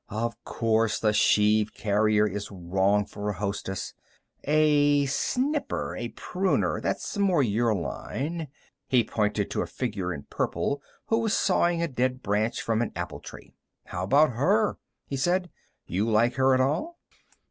[0.09, 3.93] Of course the sheave carrier is wrong for a hostess!
[4.45, 8.47] A snipper, a pruner that's more your line."
[8.87, 12.91] He pointed to a figure in purple who was sawing a dead branch from an
[12.95, 13.53] apple tree.
[13.85, 15.51] "How about her?" he said.
[15.85, 16.97] "You like her at all?"